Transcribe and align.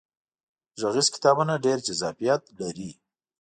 غږیز 0.81 1.07
کتابونه 1.15 1.53
ډیر 1.65 1.77
جذابیت 1.87 2.41
لري. 2.59 2.91